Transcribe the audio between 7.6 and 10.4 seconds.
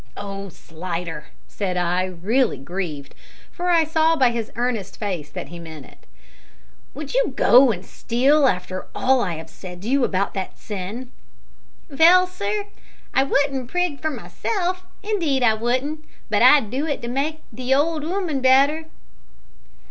and steal after all I have said to you about